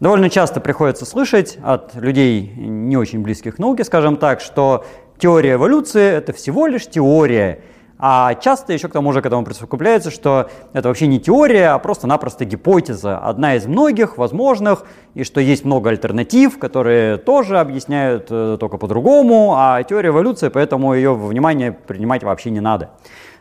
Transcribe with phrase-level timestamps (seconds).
[0.00, 4.86] Довольно часто приходится слышать от людей, не очень близких к науке, скажем так, что
[5.18, 7.60] теория эволюции– это всего лишь теория.
[7.98, 11.78] А часто еще к тому же к этому присовокупляется, что это вообще не теория, а
[11.78, 18.56] просто-напросто гипотеза, одна из многих возможных, и что есть много альтернатив, которые тоже объясняют э,
[18.58, 22.92] только по-другому, а теория эволюции, поэтому ее внимание принимать вообще не надо.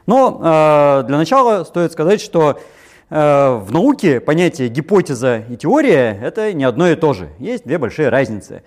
[0.07, 2.59] Но э, для начала стоит сказать, что
[3.09, 7.29] в науке понятие гипотеза и теория это не одно и то же.
[7.39, 8.61] Есть две большие разницы.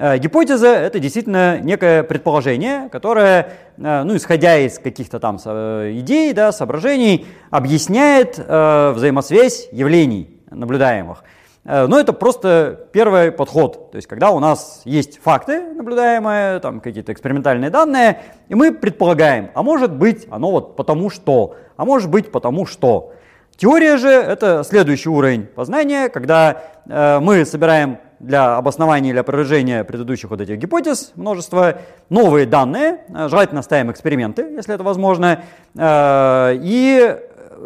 [0.00, 6.32] Э, гипотеза– это действительно некое предположение, которое, э, ну, исходя из каких-то там э, идей,
[6.32, 11.24] да, соображений, объясняет э, взаимосвязь явлений наблюдаемых.
[11.64, 13.90] Но это просто первый подход.
[13.90, 19.50] То есть, когда у нас есть факты наблюдаемые, там какие-то экспериментальные данные, и мы предполагаем,
[19.52, 23.12] а может быть оно вот потому что, а может быть потому что.
[23.58, 30.30] Теория же это следующий уровень познания, когда э, мы собираем для обоснования или опровержения предыдущих
[30.30, 35.42] вот этих гипотез множество новые данные, э, желательно ставим эксперименты, если это возможно,
[35.76, 37.16] э, и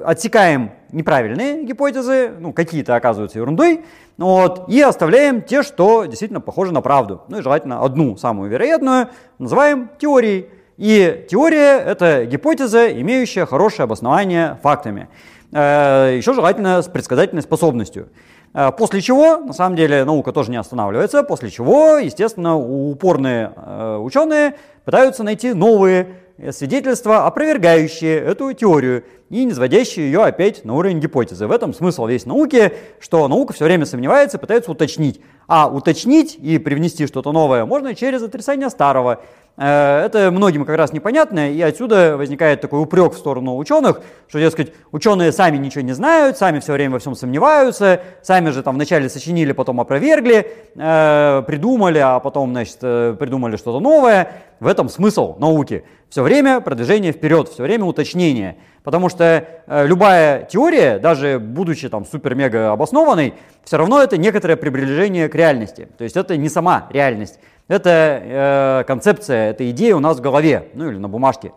[0.07, 3.85] отсекаем неправильные гипотезы, ну, какие-то оказываются ерундой,
[4.17, 7.21] вот, и оставляем те, что действительно похожи на правду.
[7.29, 10.49] Ну и желательно одну, самую вероятную, называем теорией.
[10.79, 15.09] И теория– это гипотеза, имеющая хорошее обоснование фактами.
[15.53, 18.09] Э, Еще желательно с предсказательной способностью.
[18.55, 23.97] Э, после чего, на самом деле, наука тоже не останавливается, после чего, естественно, упорные э,
[23.99, 26.15] ученые пытаются найти новые
[26.51, 31.47] свидетельства, опровергающие эту теорию и не сводящие ее опять на уровень гипотезы.
[31.47, 35.21] В этом смысл весь науки, что наука все время сомневается, пытается уточнить.
[35.47, 39.21] А уточнить и привнести что-то новое можно через отрицание старого.
[39.59, 44.39] Э, это многим как раз непонятно, и отсюда возникает такой упрек в сторону ученых, что,
[44.39, 48.77] дескать, ученые сами ничего не знают, сами все время во всем сомневаются, сами же там
[48.77, 54.33] вначале сочинили, потом опровергли, э, придумали, а потом, значит, э, придумали что-то новое.
[54.61, 55.85] В этом смысл науки.
[56.09, 58.57] Все время продвижение вперед, все время уточнение.
[58.85, 63.35] Потому что любая теория, даже будучи там супер-мега обоснованной,
[63.65, 65.89] все равно это некоторое приближение к реальности.
[65.99, 67.39] То есть это не сама реальность.
[67.69, 71.53] Это э, концепция, это идея у нас в голове, ну или на бумажке.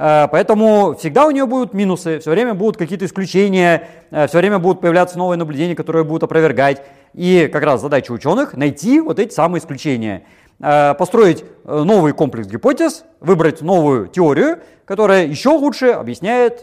[0.00, 4.58] Э, поэтому всегда у нее будут минусы, все время будут какие-то исключения, э, все время
[4.58, 6.82] будут появляться новые наблюдения, которые будут опровергать.
[7.12, 10.22] И как раз задача ученых найти вот эти самые исключения,
[10.58, 16.62] э, построить новый комплекс гипотез, выбрать новую теорию, которая еще лучше объясняет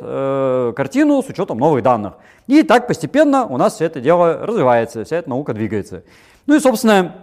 [0.75, 2.15] картину с учетом новых данных.
[2.47, 6.03] И так постепенно у нас все это дело развивается, вся эта наука двигается.
[6.45, 7.15] Ну и, собственно,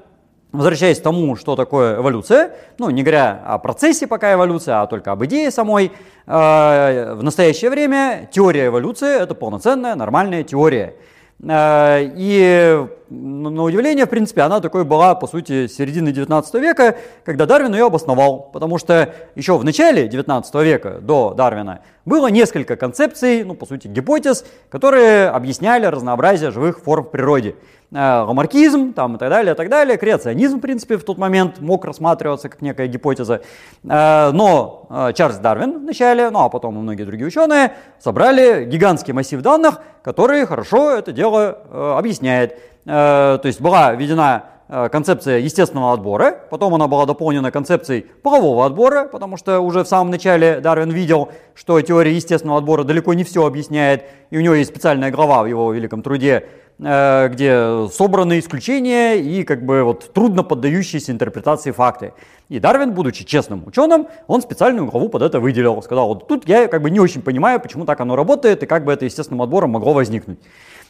[0.55, 5.11] Возвращаясь к тому, что такое эволюция, ну, не говоря о процессе пока эволюции, а только
[5.11, 5.91] об идее самой,
[6.27, 10.95] э, в настоящее время теория эволюции– это полноценная, нормальная теория.
[11.43, 16.97] Э, и на удивление, в принципе, она такой была, по сути, с середины 19 века,
[17.25, 18.51] когда Дарвин ее обосновал.
[18.53, 23.89] Потому что еще в начале 19 века, до Дарвина, было несколько концепций, ну, по сути,
[23.89, 27.57] гипотез, которые объясняли разнообразие живых форм в природе.
[27.95, 29.97] Э, ламаркизм там, и так далее, и так далее.
[29.97, 33.43] Креационизм, в принципе, в тот момент мог рассматриваться как некая гипотеза.
[33.85, 39.13] Э, но э, Чарльз Дарвин вначале, ну а потом и многие другие ученые собрали гигантский
[39.13, 42.59] массив данных, который хорошо это дело объясняет.
[42.85, 49.39] То есть была введена концепция естественного отбора, потом она была дополнена концепцией полового отбора, потому
[49.39, 54.05] что уже в самом начале Дарвин видел, что теория естественного отбора далеко не все объясняет,
[54.31, 56.45] и у него есть специальная глава в его великом труде
[56.79, 62.13] где собраны исключения и как бы вот трудно поддающиеся интерпретации факты.
[62.49, 65.83] И Дарвин, будучи честным ученым, он специальную главу под это выделил.
[65.83, 68.85] Сказал, вот тут я как бы не очень понимаю, почему так оно работает и как
[68.85, 70.39] бы это естественным отбором могло возникнуть.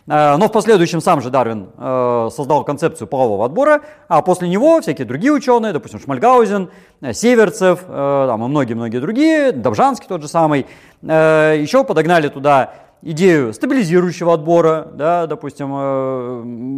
[0.09, 4.81] Э, но в последующем сам же Дарвин э, создал концепцию полового отбора, а после него
[4.81, 6.71] всякие другие ученые, допустим, Шмальгаузен,
[7.13, 10.67] Северцев там, и многие-многие другие, Добжанский тот же самый,
[11.03, 12.73] еще подогнали туда
[13.05, 15.71] идею стабилизирующего отбора, да, допустим,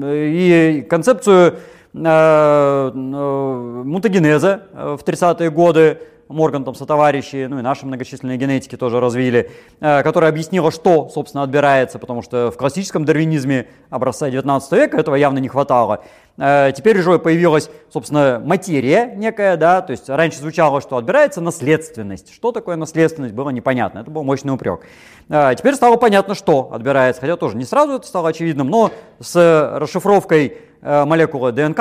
[0.03, 1.55] э, и концепцию
[1.95, 9.01] э, э, мутагенеза в 30-е годы, Морган там сотоварищи, ну и наши многочисленные генетики тоже
[9.01, 9.51] развили,
[9.81, 15.39] которая объяснила, что, собственно, отбирается, потому что в классическом дарвинизме образца 19 века этого явно
[15.39, 16.03] не хватало.
[16.37, 22.35] Теперь уже появилась, собственно, материя некая, да, то есть раньше звучало, что отбирается наследственность.
[22.35, 24.81] Что такое наследственность, было непонятно, это был мощный упрек.
[25.29, 29.79] А, теперь стало понятно, что отбирается, хотя тоже не сразу это стало очевидным, но с
[29.79, 31.81] расшифровкой э, молекулы ДНК,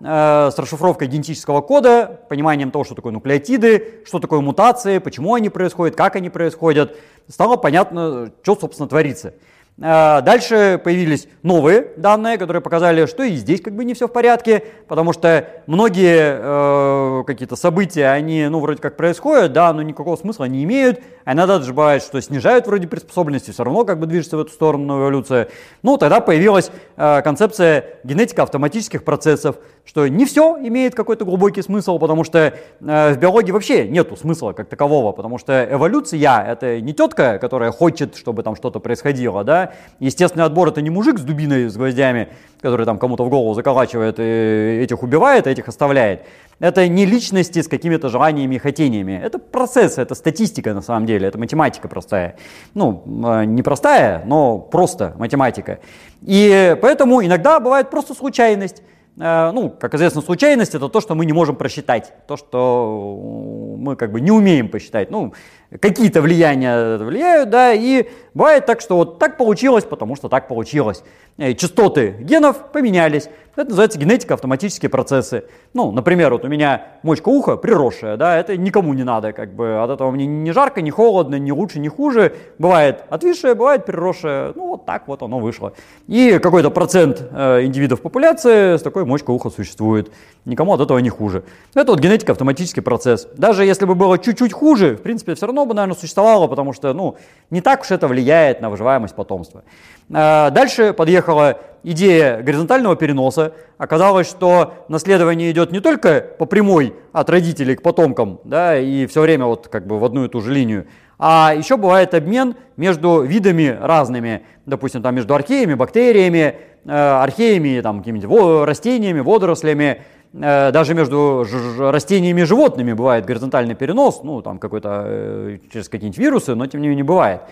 [0.00, 5.48] э, с расшифровкой генетического кода, пониманием того, что такое нуклеотиды, что такое мутации, почему они
[5.48, 6.96] происходят, как они происходят,
[7.28, 9.34] стало понятно, что, собственно, творится.
[9.82, 14.12] А, дальше появились новые данные, которые показали, что и здесь как бы не все в
[14.12, 20.14] порядке, потому что многие э, какие-то события, они, ну, вроде как происходят, да, но никакого
[20.14, 24.06] смысла не имеют, а иногда даже бывает, что снижают вроде приспособленности, все равно как бы
[24.06, 25.48] движется в эту сторону эволюция.
[25.82, 31.98] Ну, тогда появилась э, концепция генетика автоматических процессов, что не все имеет какой-то глубокий смысл,
[31.98, 36.94] потому что э, в биологии вообще нету смысла как такового, потому что эволюция— это не
[36.94, 39.63] тетка, которая хочет, чтобы там что-то происходило, да,
[40.00, 42.28] Естественный отбор это не мужик с дубиной, с гвоздями,
[42.60, 46.22] который там кому-то в голову заколачивает и этих убивает, а этих оставляет.
[46.60, 49.20] Это не личности с какими-то желаниями и хотениями.
[49.22, 52.36] Это процесс, это статистика на самом деле, это математика простая.
[52.74, 55.80] Ну, э, не простая, но просто математика.
[56.22, 58.82] И поэтому иногда бывает просто случайность.
[59.18, 63.96] Э, ну, как известно, случайность это то, что мы не можем просчитать, то, что мы
[63.96, 65.10] как бы не умеем посчитать.
[65.10, 65.32] Ну,
[65.80, 71.04] какие-то влияния влияют, да, и бывает так, что вот так получилось, потому что так получилось.
[71.36, 73.28] Э, частоты генов поменялись.
[73.56, 75.44] Это называется генетика, автоматические процессы.
[75.74, 79.80] Ну, например, вот у меня мочка уха приросшая, да, это никому не надо, как бы
[79.80, 82.34] от этого мне не жарко, не холодно, не лучше, не хуже.
[82.58, 85.72] Бывает отвисшее, бывает приросшее, ну вот так вот оно вышло.
[86.08, 90.10] И какой-то процент э, индивидов популяции с такой мочкой уха существует.
[90.44, 91.44] Никому от этого не хуже.
[91.74, 93.28] Это вот генетика, автоматический процесс.
[93.36, 96.92] Даже если бы было чуть-чуть хуже, в принципе, все равно бы, наверное, существовало, потому что,
[96.92, 97.16] ну,
[97.50, 99.64] не так уж это влияет на выживаемость потомства.
[100.10, 103.52] Э, дальше подъехала идея горизонтального переноса.
[103.78, 109.20] Оказалось, что наследование идет не только по прямой от родителей к потомкам, да, и все
[109.20, 110.86] время вот как бы в одну и ту же линию,
[111.18, 117.98] а еще бывает обмен между видами разными, допустим, там между археями, бактериями, э, археями, там,
[117.98, 120.02] какими-нибудь растениями, водорослями,
[120.32, 121.46] э, даже между
[121.78, 126.88] растениями и животными бывает горизонтальный перенос, ну, там какой-то через какие-нибудь вирусы, но тем не
[126.88, 127.42] менее бывает.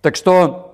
[0.00, 0.67] Так что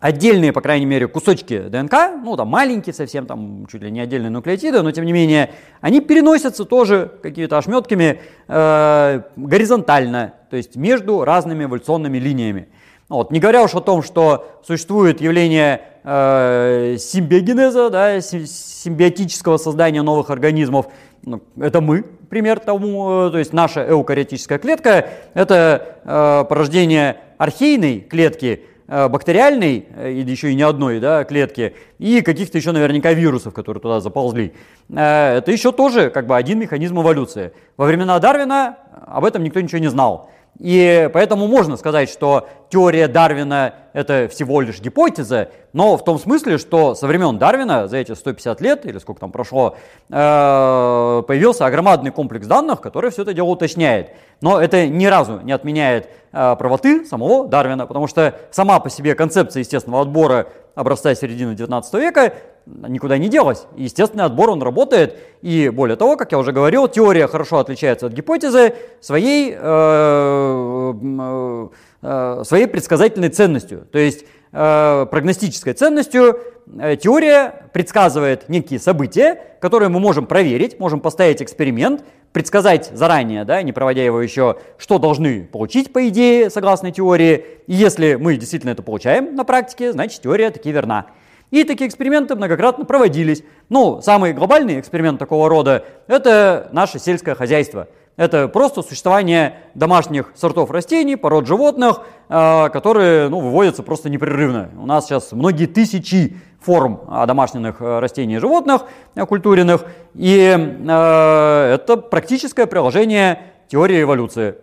[0.00, 4.30] отдельные, по крайней мере, кусочки ДНК, ну там маленькие совсем, там чуть ли не отдельные
[4.30, 5.50] нуклеотиды, но тем не менее,
[5.80, 12.68] они переносятся тоже какими-то ошметками э, горизонтально, то есть между разными эволюционными линиями.
[13.08, 20.30] Вот, не говоря уж о том, что существует явление э, симбиогенеза, да, симбиотического создания новых
[20.30, 20.88] организмов,
[21.22, 28.00] ну, это мы, пример тому, э, то есть наша эукариотическая клетка, это э, порождение архейной
[28.00, 33.82] клетки, бактериальной, э, еще и не одной да, клетки, и каких-то еще наверняка вирусов, которые
[33.82, 34.54] туда заползли.
[34.88, 37.52] Э, это еще тоже как бы один механизм эволюции.
[37.76, 40.30] Во времена Дарвина об этом никто ничего не знал.
[40.58, 46.58] И поэтому можно сказать, что теория Дарвина это всего лишь гипотеза, но в том смысле,
[46.58, 49.76] что со времен Дарвина, за эти 150 лет, или сколько там прошло,
[50.08, 54.10] э, появился огромадный комплекс данных, который все это дело уточняет.
[54.40, 59.14] Но это ни разу не отменяет э, правоты самого Дарвина, потому что сама по себе
[59.14, 62.34] концепция естественного отбора образца середины 19 века
[62.66, 63.66] никуда не делась.
[63.76, 65.18] естественный отбор, он работает.
[65.42, 71.68] И более того, как я уже говорил, теория хорошо отличается от гипотезы своей, э, э,
[72.02, 73.86] э, своей предсказательной ценностью.
[73.90, 76.38] То есть прогностической ценностью
[76.78, 83.62] э, теория предсказывает некие события, которые мы можем проверить, можем поставить эксперимент, предсказать заранее, да,
[83.62, 87.44] не проводя его еще, что должны получить, по идее, согласно теории.
[87.66, 91.06] И если мы действительно это получаем на практике, значит теория таки верна.
[91.50, 93.42] И такие эксперименты многократно проводились.
[93.68, 97.88] Ну, самый глобальный эксперимент такого рода– это наше сельское хозяйство.
[98.18, 104.70] Это просто существование домашних сортов растений, пород животных, э, которые ну, выводятся просто непрерывно.
[104.76, 108.82] У нас сейчас многие тысячи форм домашних э, растений и животных
[109.14, 109.84] э, культуренных,
[110.16, 110.36] и
[110.84, 114.56] это практическое приложение теории эволюции.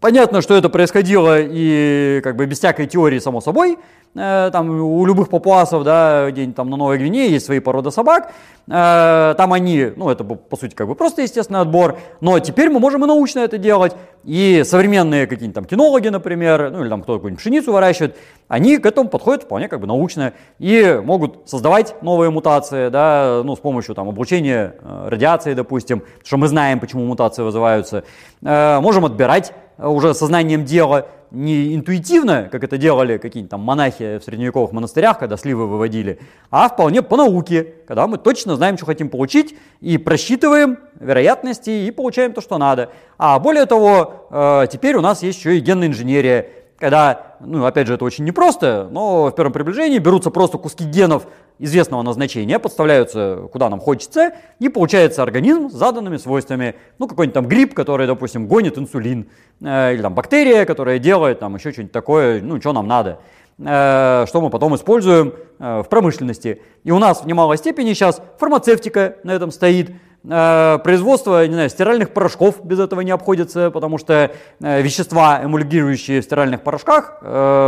[0.00, 3.76] Понятно, что это происходило и как бы без всякой теории, само собой,
[4.16, 8.32] Э, там у любых папуасов, да, где-нибудь там на Новой Гвинее есть свои породы собак,
[8.66, 12.80] э, там они, ну это по сути как бы просто естественный отбор, но теперь мы
[12.80, 17.14] можем и научно это делать, и современные какие-нибудь там кинологи, например, ну или там кто
[17.14, 18.16] какую-нибудь пшеницу выращивает,
[18.48, 20.32] они к этому подходят вполне как бы научно.
[20.58, 26.36] И могут создавать новые мутации, да, ну с помощью там облучения э, радиации, допустим, что
[26.36, 28.02] мы знаем, почему мутации вызываются,
[28.42, 29.52] можем отбирать
[29.88, 35.36] уже сознанием дела, не интуитивно, как это делали какие-нибудь там монахи в средневековых монастырях, когда
[35.36, 36.18] сливы выводили,
[36.50, 41.90] а вполне по науке, когда мы точно знаем, что хотим получить, и просчитываем вероятности и
[41.90, 42.90] получаем то, что надо.
[43.16, 47.86] А более того, э, теперь у нас есть еще и генная инженерия, когда, ну, опять
[47.86, 51.26] же, это очень непросто, но в первом приближении берутся просто куски генов
[51.60, 56.74] известного назначения, подставляются куда нам хочется, и получается организм с заданными свойствами.
[56.98, 59.28] Ну, какой-нибудь там гриб, который, допустим, гонит инсулин,
[59.60, 63.20] э, или там бактерия, которая делает там еще что-нибудь такое, ну, что нам надо.
[63.58, 66.62] что мы потом используем в промышленности.
[66.82, 69.90] И у нас в немалой степени сейчас фармацевтика на этом стоит,
[70.22, 76.62] производство не знаю, стиральных порошков без этого не обходится, потому что вещества, эмульгирующие в стиральных
[76.62, 77.20] порошках,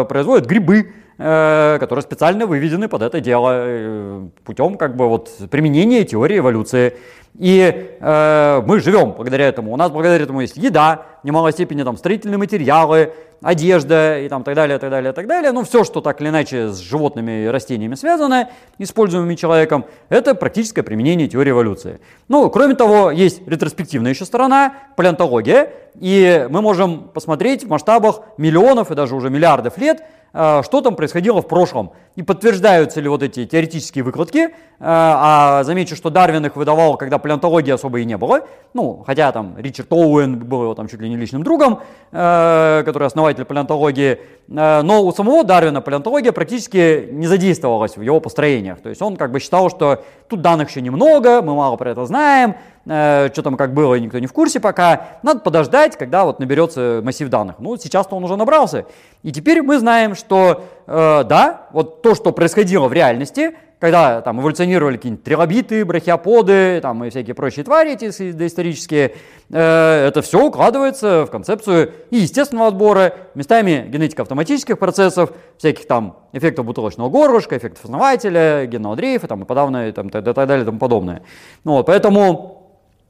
[0.08, 0.92] производят грибы,
[1.24, 6.96] Э, которые специально выведены под это дело э, путем как бы вот применения теории эволюции.
[7.38, 9.72] И э, мы живем благодаря этому.
[9.72, 13.12] У нас благодаря этому есть еда, в немалой степени там строительные материалы,
[13.42, 15.52] одежда и там так далее, так далее, так далее.
[15.52, 20.82] Ну, все, что так или иначе с животными и растениями связано, используемыми человеком, это практическое
[20.82, 22.00] применение теории эволюции.
[22.28, 28.90] Ну, кроме того, есть ретроспективная еще сторона, палеонтология, и мы можем посмотреть в масштабах миллионов
[28.90, 30.02] и даже уже миллиардов лет,
[30.34, 34.38] Э, что там происходило в прошлом и подтверждаются ли вот эти теоретические выкладки.
[34.38, 38.46] Э, а замечу, что Дарвин их выдавал, когда палеонтологии особо и не было.
[38.72, 41.80] Ну, хотя там Ричард Оуэн был его там чуть ли не личным другом,
[42.12, 44.20] э, который основатель палеонтологии.
[44.48, 48.80] Но у самого Дарвина палеонтология практически не задействовалась в его построениях.
[48.80, 52.04] То есть он как бы считал, что тут данных еще немного, мы мало про это
[52.06, 55.18] знаем, э, что там как было, никто не в курсе пока.
[55.22, 57.56] Надо подождать, когда вот наберется массив данных.
[57.58, 58.86] Ну, сейчас-то он уже набрался.
[59.22, 64.40] И теперь мы знаем, что э, да, вот то, что происходило в реальности, когда там
[64.40, 69.16] эволюционировали какие-нибудь трилобиты, брахиоподы там, и всякие прочие твари эти доисторические,
[69.50, 76.16] э, это все укладывается в концепцию и естественного отбора, местами генетика автоматических процессов, всяких там
[76.32, 80.64] эффектов бутылочного горлышка, эффектов основателя, генного дрейфа там, и подавное, там, и так далее и
[80.64, 81.24] тому подобное.
[81.64, 82.61] Ну, вот, поэтому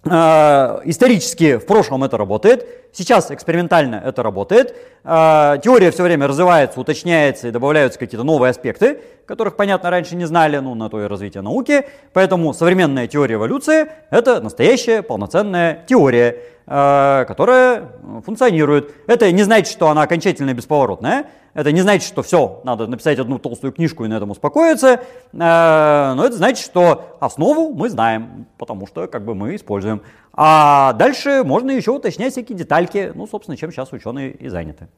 [0.05, 4.75] исторически в прошлом это работает, сейчас экспериментально это работает.
[5.05, 10.25] Э, теория все время развивается, уточняется и добавляются какие-то новые аспекты, которых, понятно, раньше не
[10.25, 11.87] знали, ну, на то и развитие науки.
[12.13, 17.89] Поэтому современная теория эволюции– это настоящая полноценная теория, э, которая
[18.25, 18.95] функционирует.
[19.07, 23.39] Это не значит, что она окончательно бесповоротная, это не значит, что все, надо написать одну
[23.39, 25.03] толстую книжку и на этом успокоиться,
[25.33, 30.01] но это значит, что основу мы знаем, потому что как бы мы используем.
[30.33, 34.89] А дальше можно еще уточнять всякие детальки, ну, собственно, чем сейчас ученые и заняты.